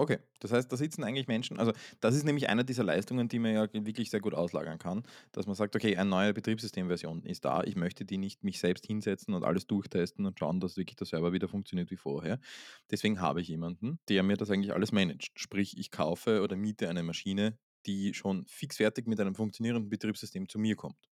[0.00, 3.40] Okay, das heißt, da sitzen eigentlich Menschen, also das ist nämlich eine dieser Leistungen, die
[3.40, 7.44] man ja wirklich sehr gut auslagern kann, dass man sagt, okay, eine neue Betriebssystemversion ist
[7.44, 10.94] da, ich möchte die nicht mich selbst hinsetzen und alles durchtesten und schauen, dass wirklich
[10.94, 12.38] der Server wieder funktioniert wie vorher.
[12.92, 15.32] Deswegen habe ich jemanden, der mir das eigentlich alles managt.
[15.34, 20.60] Sprich, ich kaufe oder miete eine Maschine, die schon fixfertig mit einem funktionierenden Betriebssystem zu
[20.60, 21.08] mir kommt.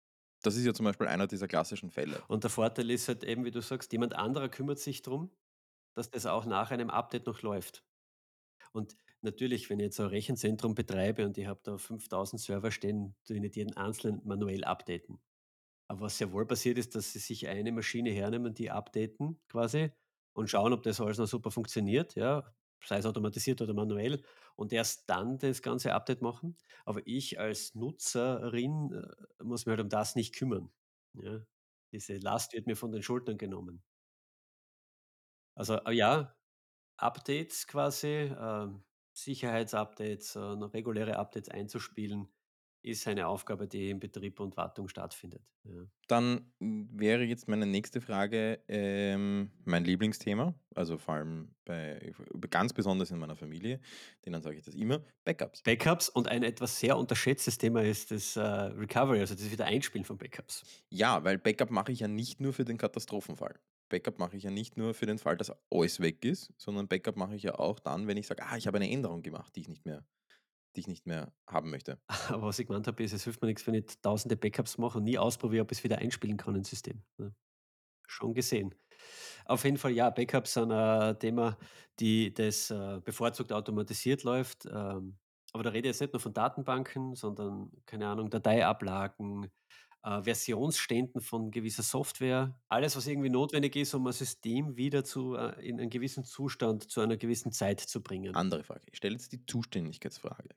[0.43, 2.23] Das ist ja zum Beispiel einer dieser klassischen Fälle.
[2.29, 5.31] Und der Vorteil ist halt eben, wie du sagst, jemand anderer kümmert sich drum,
[5.95, 7.85] dass das auch nach einem Update noch läuft.
[8.73, 13.17] Und natürlich, wenn ich jetzt ein Rechenzentrum betreibe und ich habe da 5.000 Server stehen,
[13.27, 15.21] tue ich nicht jeden einzelnen manuell updaten.
[15.89, 19.93] Aber was sehr wohl passiert ist, dass sie sich eine Maschine hernehmen, die updaten quasi
[20.35, 24.23] und schauen, ob das alles noch super funktioniert, ja, sei es automatisiert oder manuell
[24.57, 26.57] und erst dann das ganze Update machen.
[26.85, 30.71] Aber ich als Nutzerin äh, muss mich halt um das nicht kümmern.
[31.15, 31.41] Ja.
[31.93, 33.83] Diese Last wird mir von den Schultern genommen.
[35.55, 36.35] Also äh, ja,
[36.97, 38.85] Updates quasi, ähm,
[39.15, 42.29] Sicherheitsupdates, äh, reguläre Updates einzuspielen,
[42.83, 45.43] ist eine Aufgabe, die im Betrieb und Wartung stattfindet.
[45.65, 45.85] Ja.
[46.09, 52.13] Dann mm, wäre jetzt meine nächste Frage ähm, mein Lieblingsthema, also vor allem bei,
[52.51, 53.81] ganz besonders in meiner Familie,
[54.27, 55.63] denen sage ich das immer, Backups.
[55.63, 60.19] Backups und ein etwas sehr unterschätztes Thema ist das äh, Recovery, also das Wiedereinspielen von
[60.19, 60.65] Backups.
[60.91, 63.59] Ja, weil Backup mache ich ja nicht nur für den Katastrophenfall.
[63.89, 67.17] Backup mache ich ja nicht nur für den Fall, dass alles weg ist, sondern Backup
[67.17, 69.61] mache ich ja auch dann, wenn ich sage, ah, ich habe eine Änderung gemacht, die
[69.61, 70.03] ich nicht mehr,
[70.77, 72.01] die ich nicht mehr haben möchte.
[72.29, 74.99] Aber was ich gemeint habe, ist, es hilft mir nichts, wenn ich tausende Backups mache
[74.99, 77.03] und nie ausprobiere, ob ich es wieder einspielen kann ins System.
[77.19, 77.35] Ne?
[78.07, 78.75] Schon gesehen.
[79.47, 81.59] Auf jeden Fall, ja, Backups sind ein Thema,
[81.99, 84.67] die das äh, bevorzugt automatisiert läuft.
[84.67, 85.19] Ähm,
[85.53, 89.51] aber da rede ich jetzt nicht nur von Datenbanken, sondern, keine Ahnung, Dateiablagen,
[90.03, 92.59] äh, Versionsständen von gewisser Software.
[92.69, 96.91] Alles, was irgendwie notwendig ist, um ein System wieder zu, äh, in einen gewissen Zustand
[96.91, 98.35] zu einer gewissen Zeit zu bringen.
[98.35, 98.83] Andere Frage.
[98.91, 100.49] Ich stelle jetzt die Zuständigkeitsfrage.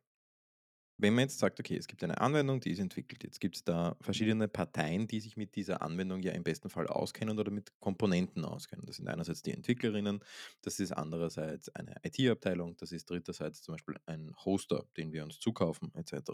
[0.97, 3.63] Wenn man jetzt sagt, okay, es gibt eine Anwendung, die ist entwickelt, jetzt gibt es
[3.63, 7.77] da verschiedene Parteien, die sich mit dieser Anwendung ja im besten Fall auskennen oder mit
[7.79, 8.85] Komponenten auskennen.
[8.85, 10.23] Das sind einerseits die Entwicklerinnen,
[10.61, 15.39] das ist andererseits eine IT-Abteilung, das ist dritterseits zum Beispiel ein Hoster, den wir uns
[15.39, 16.31] zukaufen, etc.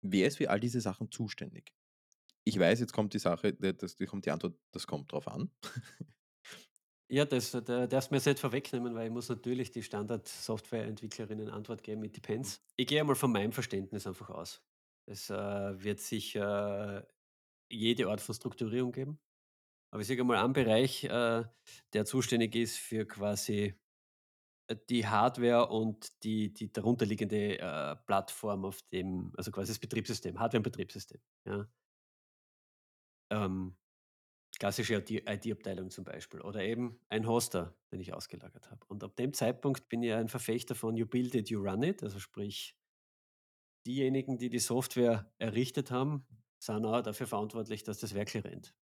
[0.00, 1.74] Wer ist für all diese Sachen zuständig?
[2.44, 5.50] Ich weiß, jetzt kommt die Sache, das, kommt die Antwort, das kommt drauf an.
[7.12, 11.50] Ja, das da darfst du mir jetzt nicht vorwegnehmen, weil ich muss natürlich die Standard-Softwareentwicklerinnen
[11.50, 12.64] Antwort geben mit Depends.
[12.78, 14.62] Ich gehe einmal von meinem Verständnis einfach aus.
[15.06, 17.06] Es äh, wird sicher
[17.70, 19.18] jede Art von Strukturierung geben.
[19.92, 21.44] Aber ich sage mal einen Bereich, äh,
[21.92, 23.74] der zuständig ist für quasi
[24.68, 30.40] äh, die Hardware und die, die darunterliegende äh, Plattform auf dem, also quasi das Betriebssystem,
[30.40, 31.20] Hardware und Betriebssystem.
[31.46, 31.68] Ja.
[33.30, 33.76] Ähm,
[34.58, 38.84] klassische IT-Abteilung zum Beispiel oder eben ein Hoster, den ich ausgelagert habe.
[38.86, 42.02] Und ab dem Zeitpunkt bin ich ein Verfechter von You Build It, You Run It,
[42.02, 42.76] also sprich,
[43.86, 46.26] diejenigen, die die Software errichtet haben,
[46.58, 48.74] sind auch dafür verantwortlich, dass das wirklich rennt.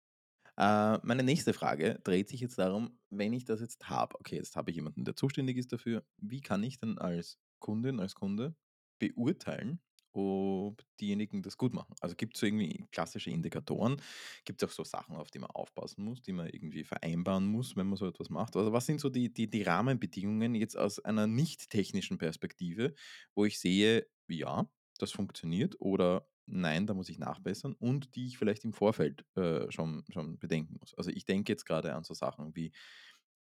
[0.58, 4.56] Äh, meine nächste Frage dreht sich jetzt darum, wenn ich das jetzt habe, okay, jetzt
[4.56, 8.54] habe ich jemanden, der zuständig ist dafür, wie kann ich dann als Kundin, als Kunde
[8.98, 9.80] beurteilen,
[10.12, 11.94] ob diejenigen das gut machen.
[12.00, 14.00] Also gibt es so irgendwie klassische Indikatoren?
[14.44, 17.76] Gibt es auch so Sachen, auf die man aufpassen muss, die man irgendwie vereinbaren muss,
[17.76, 18.56] wenn man so etwas macht?
[18.56, 22.94] Also was sind so die, die, die Rahmenbedingungen jetzt aus einer nicht technischen Perspektive,
[23.34, 24.68] wo ich sehe, ja,
[24.98, 29.70] das funktioniert oder nein, da muss ich nachbessern und die ich vielleicht im Vorfeld äh,
[29.70, 30.94] schon, schon bedenken muss.
[30.94, 32.72] Also ich denke jetzt gerade an so Sachen wie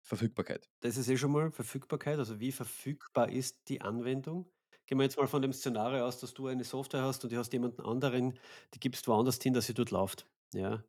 [0.02, 0.68] Verfügbarkeit.
[0.80, 4.50] Das ist eh schon mal Verfügbarkeit, also wie verfügbar ist die Anwendung?
[4.86, 7.36] Gehen wir jetzt mal von dem Szenario aus, dass du eine Software hast und du
[7.36, 8.38] hast jemanden anderen,
[8.74, 10.28] die gibst woanders hin, dass sie dort läuft.
[10.54, 10.84] Ja.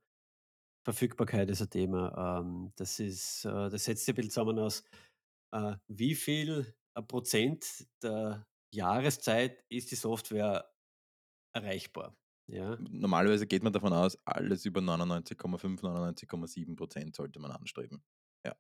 [0.86, 2.40] Verfügbarkeit ist ein Thema.
[2.40, 4.84] Ähm, das ist, äh, das setzt sich ein bisschen zusammen aus,
[5.54, 10.70] äh, wie viel äh, Prozent der Jahreszeit ist die Software
[11.54, 12.16] erreichbar,
[12.48, 12.78] ja?
[12.90, 18.04] Normalerweise geht man davon aus, alles über 99,5, 99,7% sollte man anstreben.
[18.46, 18.56] Ja.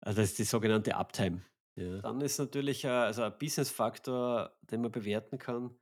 [0.00, 1.42] Also, das ist die sogenannte Uptime,
[1.76, 2.02] ja.
[2.02, 5.76] Dann ist natürlich, äh, also ein Business-Faktor, den man bewerten kann,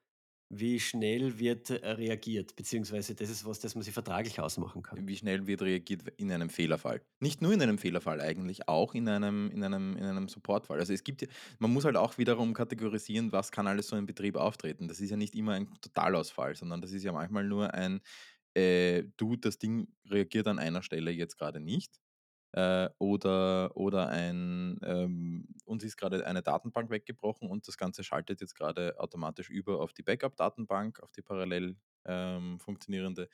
[0.49, 5.09] wie schnell wird, äh, reagiert, beziehungsweise das ist was, das man sich vertraglich ausmachen kann.
[5.09, 7.01] Wie schnell wird reagiert in einem Fehlerfall?
[7.19, 10.79] Nicht nur in einem Fehlerfall eigentlich, auch in einem in einem in einem Supportfall.
[10.81, 11.29] Also, es gibt ja
[11.59, 14.89] man muss halt auch wiederum kategorisieren, was kann alles so im Betrieb auftreten.
[14.89, 18.03] Das ist ja nicht immer ein Totalausfall, sondern das ist ja manchmal nur ein,
[18.55, 22.01] äh, du, das Ding reagiert an einer Stelle jetzt gerade nicht.
[22.53, 28.41] Äh, oder oder ein, ähm, uns ist gerade eine Datenbank weggebrochen und das Ganze schaltet
[28.43, 33.29] jetzt gerade automatisch über auf die Backup-Datenbank, auf die parallel, ähm, funktionierende.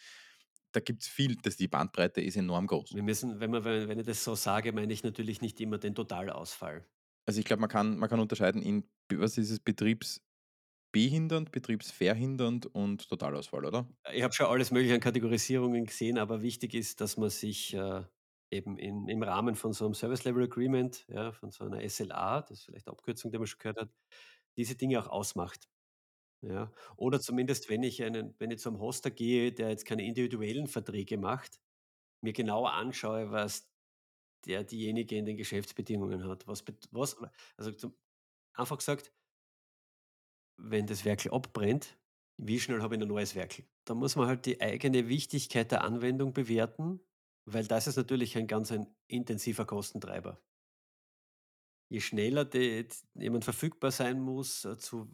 [0.73, 2.95] Da gibt es viel das die Bandbreite ist enorm groß.
[2.95, 5.79] Wir müssen wenn man wenn wenn ich das so sage, meine ich natürlich nicht immer
[5.79, 6.87] den Totalausfall.
[7.27, 13.09] Also, ich glaube, man kann man kann unterscheiden in was ist es, betriebsbehindernd, betriebsverhindernd und
[13.09, 13.89] Totalausfall, oder?
[14.13, 18.05] Ich habe schon alles Mögliche an Kategorisierungen gesehen, aber wichtig ist, dass man sich, äh,
[18.51, 22.43] eben in im Rahmen von so einem Service Level Agreement, ja, von so einer SLA,
[22.43, 23.91] das ist vielleicht eine Abkürzung, die man schon gehört hat,
[24.59, 25.69] diese Dinge auch ausmacht,
[26.43, 26.73] ja?
[26.97, 31.19] Oder zumindest, wenn ich einen wenn ich zum Hoster gehe, der jetzt keine individuellen Verträge
[31.19, 31.61] macht,
[32.23, 33.69] mir genauer anschaue, was
[34.47, 36.47] der diejenige in den Geschäftsbedingungen hat.
[36.49, 37.17] Was was
[37.59, 37.97] also, zum
[38.55, 39.13] einfach gesagt
[40.57, 41.99] wenn das Werkel abbrennt,
[42.37, 43.65] wie schnell habe ich ein neues Werkel?
[43.85, 47.01] Da muss man halt die eigene Wichtigkeit der Anwendung bewerten,
[47.53, 50.41] weil das ist natürlich ein ganz ein intensiver Kostentreiber.
[51.91, 55.11] Je schneller de d jemand verfügbar sein muss, äh, zu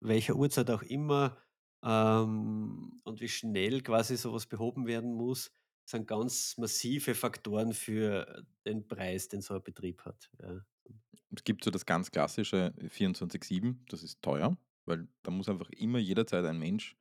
[0.00, 1.38] welcher Uhrzeit auch immer,
[1.84, 5.50] ähm, und wie schnell quasi so was behoben werden muss,
[5.84, 10.64] sind ganz massive Faktoren für den Preis, den so ein Betrieb hat, ja.
[11.34, 15.98] Es gibt so das ganz klassische 24/7, das ist teuer, weil da muss einfach immer
[15.98, 16.96] jederzeit ein Mensch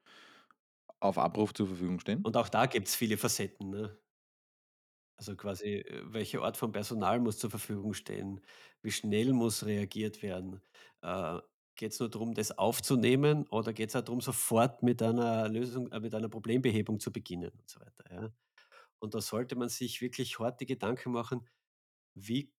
[1.02, 2.26] auf Abruf zur Verfügung stehen.
[2.26, 3.98] Und auch da gibt's viele Facetten, ne?
[5.22, 8.42] Also quasi, welche Art von Personal muss zur Verfügung stehen?
[8.82, 10.62] Wie schnell muss reagiert werden?
[11.02, 11.40] Äh,
[11.76, 15.92] Geht es nur darum, das aufzunehmen oder geht es auch darum, sofort mit einer Lösung
[15.92, 18.34] äh, mit einer Problembehebung zu beginnen und so weiter, ja?
[19.00, 21.48] Und da sollte man sich wirklich harte Gedanken machen:
[22.16, 22.54] Wie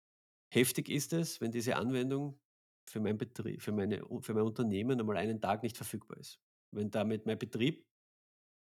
[0.53, 2.41] heftig ist es, wenn diese Anwendung
[2.89, 6.41] für mein Betrie für meine für mein Unternehmen einmal einen Tag nicht verfügbar ist?
[6.73, 7.87] Wenn damit mein Betrieb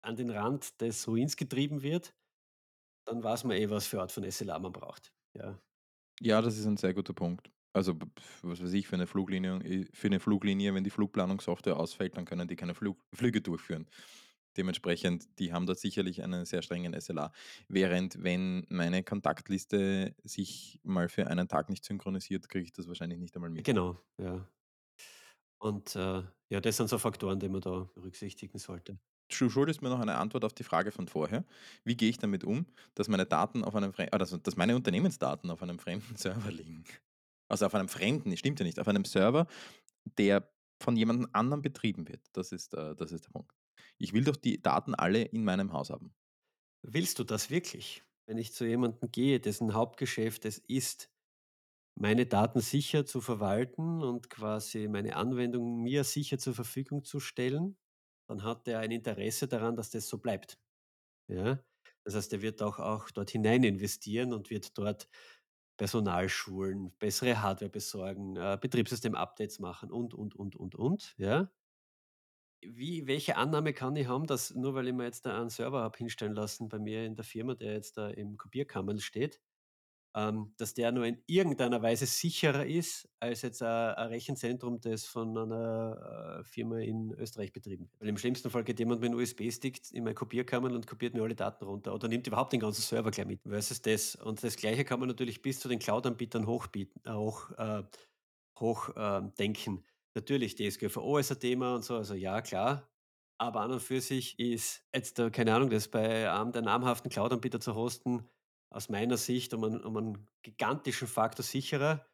[0.04, 2.16] an den Rand des Ruins getrieben wird,
[3.06, 5.62] dann weiß man eh, was für Art von SLA man braucht, ja.
[6.20, 7.52] Ja, das ist ein sehr guter Punkt.
[7.74, 7.96] Also,
[8.44, 12.26] was weiß ich, für eine Fluglinie äh, für 'ne Fluglinie, wenn die Flugplanungssoftware ausfällt, dann
[12.26, 13.88] können die keine Flug Flüge durchführen.
[14.58, 17.32] Dementsprechend, die haben da sicherlich einen sehr strengen SLA.
[17.70, 23.20] Während wenn meine Kontaktliste sich mal für einen Tag nicht synchronisiert, kriege ich das wahrscheinlich
[23.20, 23.66] nicht einmal mit.
[23.66, 24.52] Genau, ja.
[25.60, 29.00] Und, äh, ja, das sind so Faktoren, die man da berücksichtigen sollte.
[29.38, 31.46] Du schuldest mir noch eine Antwort auf die Frage von vorher.
[31.84, 32.66] Wie gehe ich damit um,
[32.96, 36.84] dass meine Daten auf einem fre ah, dass meine Unternehmensdaten auf einem fremden Server liegen?
[37.50, 39.48] Also, auf einem fremden, stimmt ja nicht, auf einem Server,
[40.18, 42.22] der von jemandem anderem betrieben wird.
[42.34, 43.54] Das ist, äh das ist der Punkt.
[43.98, 46.14] Ich will doch die Daten alle in meinem Haus haben.
[46.84, 48.04] Willst du das wirklich?
[48.28, 51.10] Wenn ich zu jemandem gehe, dessen Hauptgeschäft es ist,
[51.96, 57.78] meine Daten sicher zu verwalten und quasi meine Anwendung mir sicher zur Verfügung zu stellen,
[58.32, 60.60] dann hat der ein Interesse daran, dass das so bleibt,
[61.28, 61.64] ja?
[62.06, 65.10] Das heißt, er wird auch auch dort hinein investieren und wird dort
[65.78, 71.52] Personal schulen, bessere Hardware besorgen, äh, Betriebssystem-Updates machen und, und, und, und, und, ja?
[72.64, 75.82] Wie welche Annahme kann ich haben, dass nur weil ich mir jetzt da einen Server
[75.82, 79.42] habe hinstellen lassen bei mir in der Firma, der jetzt da im Kopierkammerl steht,
[80.16, 85.06] ähm, dass der nur in irgendeiner Weise sicherer ist als jetzt ein 'n Rechenzentrum, das
[85.06, 88.02] von einer, äh, Firma in Österreich betrieben wird.
[88.02, 91.24] Weil im schlimmsten Fall geht jemand mit 'nem USB-Stick in mein Kopierkammerl und kopiert mir
[91.24, 94.16] alle Daten runter oder nimmt überhaupt den ganzen Server gleich mit versus das.
[94.16, 97.84] Und das Gleiche kann man natürlich bis zu den Cloud-Anbietern hochbieten äh, hoch äh,
[98.60, 99.86] hoch, ähm, denken.
[100.16, 102.90] Natürlich, DSGVO ist ein Thema und so, also ja, klar.
[103.40, 107.60] Aber an und für sich ist jetzt keine Ahnung, das bei einem der namhaften Cloud-Anbieter
[107.60, 108.30] zu hosten,
[108.72, 112.08] aus meiner Sicht um einen um einen gigantischen Faktor sicherer,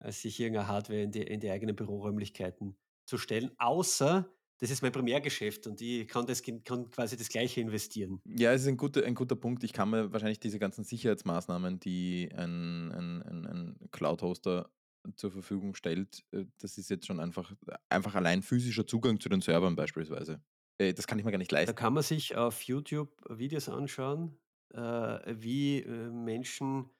[0.00, 4.82] als sich irgendeine Hardware in die in die eigenen Büroräumlichkeiten zu stellen, außer das ist
[4.82, 8.22] mein Primärgeschäft und ich kann das kann quasi das Gleiche investieren.
[8.26, 9.64] Ja, es ist ein guter ein guter Punkt.
[9.64, 14.70] Ich kann mir wahrscheinlich diese ganzen Sicherheitsmaßnahmen, die ein ein ein ein Cloud-Hoster
[15.16, 17.54] zur Verfügung stellt, äh, das ist jetzt schon einfach
[17.88, 20.42] einfach allein physischer Zugang zu den Servern beispielsweise.
[20.78, 21.72] Äh, das kann ich mir gar nicht Da leisten.
[21.72, 24.38] kann man sich auf YouTube Videos anschauen,
[24.74, 26.90] wie, äh, Menschen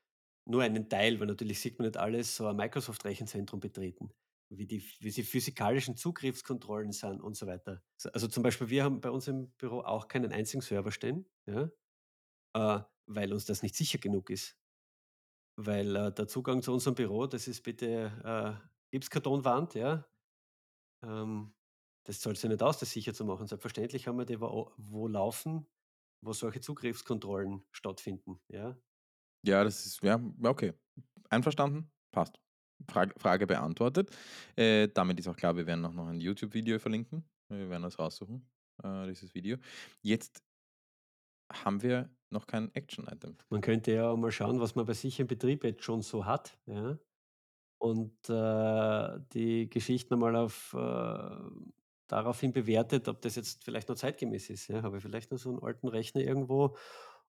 [0.46, 4.12] nur einen Teil, weil natürlich sieht man nicht alles, so ein Microsoft-Rechenzentrum betreten.
[4.52, 7.82] wie die, wie die physikalischen Zugriffskontrollen sind und so weiter.
[8.12, 11.70] Also zum Beispiel, wir haben bei uns im Büro auch keinen einzigen Server stehen, ja,
[12.54, 14.56] äh, weil uns das nicht sicher genug ist.
[15.56, 20.06] Weil äh, der Zugang zu unserem Büro, das ist bitte äh, Gipskartonwand, ja.
[21.02, 21.54] Ähm,
[22.04, 23.46] das zahlt sich nicht aus, das sicher zu machen.
[23.46, 25.66] Selbstverständlich haben wir die wo, wo laufen,
[26.22, 28.76] wo solche Zugriffskontrollen stattfinden, ja.
[29.42, 30.74] Ja, das ist, ja, okay.
[31.30, 31.90] Einverstanden?
[32.12, 32.38] Passt.
[32.88, 34.10] Frage, Frage beantwortet.
[34.56, 37.28] Äh, damit ist auch klar, wir werden auch noch ein YouTube-Video verlinken.
[37.48, 38.48] Wir werden das raussuchen,
[38.82, 39.58] äh, dieses Video.
[40.02, 40.42] Jetzt
[41.52, 43.36] haben wir noch kein Action-Item.
[43.50, 46.58] Man könnte ja mal schauen, was man bei sich im Betrieb jetzt schon so hat,
[46.66, 46.98] ja.
[47.82, 51.50] Und äh, die Geschichten mal auf äh,
[52.10, 54.68] daraufhin bewertet, ob das jetzt vielleicht noch zeitgemäß ist.
[54.68, 54.82] Ja.
[54.82, 56.76] Habe ich vielleicht noch so einen alten Rechner irgendwo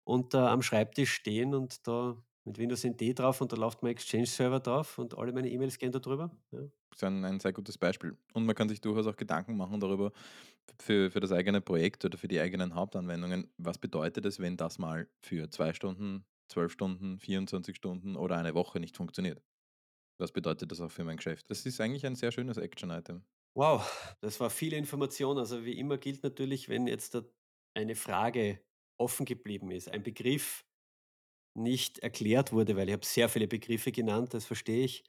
[0.03, 4.59] unter am Schreibtisch stehen und da mit Windows NT drauf und da läuft mein Exchange-Server
[4.59, 6.31] drauf und alle meine E-Mails gehen da drüber.
[6.51, 6.61] Ja.
[6.89, 8.17] Das ist ein, ein sehr gutes Beispiel.
[8.33, 10.11] Und man kann sich durchaus auch Gedanken machen darüber,
[10.79, 14.79] für, für das eigene Projekt oder für die eigenen Hauptanwendungen, was bedeutet es, wenn das
[14.79, 19.41] mal für zwei Stunden, zwölf Stunden, 24 Stunden oder eine Woche nicht funktioniert?
[20.17, 21.49] Was bedeutet das auch für mein Geschäft?
[21.49, 23.23] Das ist eigentlich ein sehr schönes Action-Item.
[23.53, 25.37] Wow, das war viel Information.
[25.37, 27.17] Also wie immer gilt natürlich, wenn jetzt
[27.73, 28.59] eine Frage
[28.97, 30.65] offen geblieben ist, ein Begriff
[31.53, 35.03] nicht erklärt wurde, weil ich habe sehr viele Begriffe genannt, das verstehe ich,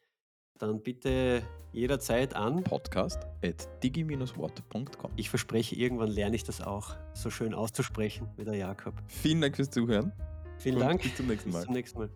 [0.58, 2.62] dann bitte jederzeit an.
[2.64, 5.12] Podcast at digi-watt.com.
[5.16, 8.94] Ich verspreche, irgendwann lerne ich das auch so schön auszusprechen wie der Jakob.
[9.06, 10.12] Vielen Dank fürs Zuhören.
[10.58, 11.02] Vielen Dank.
[11.02, 11.58] Bis zum nächsten Mal.
[11.58, 12.10] Bis zum nächsten Mal.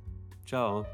[0.44, 0.86] Ciao.